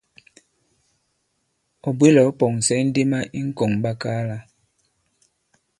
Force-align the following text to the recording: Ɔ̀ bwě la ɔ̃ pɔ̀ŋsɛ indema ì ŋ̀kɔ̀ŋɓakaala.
Ɔ̀ 1.87 1.91
bwě 1.97 2.09
la 2.15 2.21
ɔ̃ 2.29 2.35
pɔ̀ŋsɛ 2.39 2.73
indema 2.83 3.19
ì 3.37 3.39
ŋ̀kɔ̀ŋɓakaala. 3.47 4.37